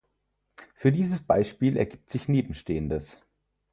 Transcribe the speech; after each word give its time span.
Für 0.73 0.91
dieses 0.91 1.21
Beispiel 1.21 1.77
ergibt 1.77 2.09
sich 2.09 2.27
nebenstehendes. 2.27 3.19